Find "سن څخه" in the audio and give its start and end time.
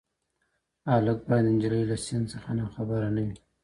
2.05-2.49